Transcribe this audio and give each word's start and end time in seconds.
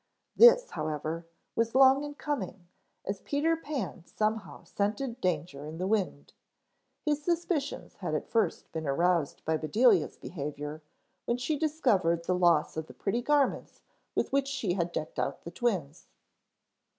This, 0.35 0.71
however, 0.71 1.27
was 1.55 1.75
long 1.75 2.03
in 2.03 2.15
coming, 2.15 2.67
as 3.05 3.21
Peter 3.21 3.55
Pan 3.55 4.03
somehow 4.03 4.63
scented 4.63 5.21
danger 5.21 5.67
in 5.67 5.77
the 5.77 5.85
wind. 5.85 6.33
His 7.05 7.21
suspicions 7.23 7.97
had 7.97 8.15
at 8.15 8.27
first 8.27 8.71
been 8.71 8.87
aroused 8.87 9.45
by 9.45 9.57
Bedelia's 9.57 10.17
behavior 10.17 10.81
when 11.25 11.37
she 11.37 11.55
discovered 11.55 12.23
the 12.23 12.33
loss 12.33 12.77
of 12.77 12.87
the 12.87 12.95
pretty 12.95 13.21
garments 13.21 13.83
with 14.15 14.31
which 14.33 14.47
she 14.47 14.73
had 14.73 14.91
decked 14.91 15.17
the 15.17 15.51
twins. 15.53 16.07